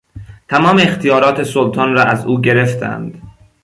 تمام 0.47 0.77
اختیارات 0.77 1.43
سلطان 1.43 1.93
را 1.93 2.03
از 2.03 2.25
او 2.25 2.41
گرفتند. 2.41 3.21